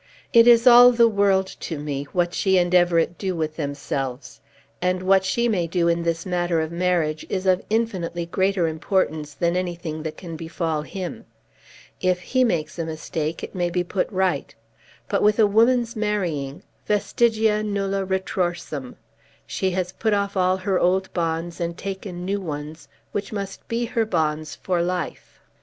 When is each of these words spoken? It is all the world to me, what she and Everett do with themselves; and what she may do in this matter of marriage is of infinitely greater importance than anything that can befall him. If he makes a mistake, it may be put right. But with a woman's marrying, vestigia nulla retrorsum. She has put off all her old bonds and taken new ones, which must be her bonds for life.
It 0.33 0.47
is 0.47 0.65
all 0.65 0.91
the 0.91 1.07
world 1.07 1.45
to 1.59 1.77
me, 1.77 2.05
what 2.05 2.33
she 2.33 2.57
and 2.57 2.73
Everett 2.73 3.19
do 3.19 3.35
with 3.35 3.55
themselves; 3.55 4.41
and 4.81 5.03
what 5.03 5.23
she 5.23 5.47
may 5.47 5.67
do 5.67 5.87
in 5.87 6.01
this 6.01 6.25
matter 6.25 6.59
of 6.59 6.71
marriage 6.71 7.23
is 7.29 7.45
of 7.45 7.63
infinitely 7.69 8.25
greater 8.25 8.67
importance 8.67 9.35
than 9.35 9.55
anything 9.55 10.01
that 10.01 10.17
can 10.17 10.35
befall 10.35 10.81
him. 10.81 11.25
If 12.01 12.19
he 12.21 12.43
makes 12.43 12.79
a 12.79 12.85
mistake, 12.85 13.43
it 13.43 13.53
may 13.53 13.69
be 13.69 13.83
put 13.83 14.09
right. 14.11 14.55
But 15.07 15.21
with 15.21 15.37
a 15.37 15.45
woman's 15.45 15.95
marrying, 15.95 16.63
vestigia 16.87 17.61
nulla 17.61 18.03
retrorsum. 18.03 18.95
She 19.45 19.69
has 19.69 19.91
put 19.91 20.15
off 20.15 20.35
all 20.35 20.57
her 20.57 20.79
old 20.79 21.13
bonds 21.13 21.61
and 21.61 21.77
taken 21.77 22.25
new 22.25 22.41
ones, 22.41 22.87
which 23.11 23.31
must 23.31 23.67
be 23.67 23.85
her 23.85 24.05
bonds 24.07 24.55
for 24.55 24.81
life. 24.81 25.39